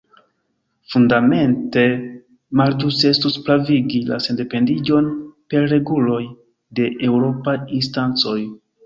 [0.93, 1.83] Fundamente
[2.61, 5.11] malĝuste estus pravigi la sendependiĝon
[5.55, 6.21] per reguloj
[6.81, 8.39] de eŭropaj instancoj.